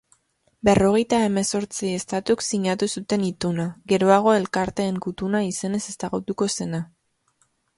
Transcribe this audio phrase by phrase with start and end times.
[0.69, 6.83] Berrogeita hamazortzi estatuk sinatu zuten Ituna, geroago Elkarteen Gutuna izenez ezagutuko zena.